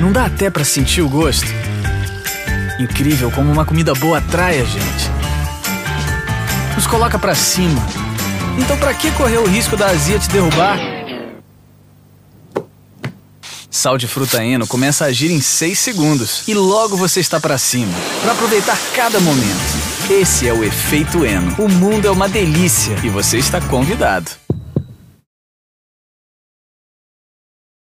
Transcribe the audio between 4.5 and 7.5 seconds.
a gente. Nos coloca para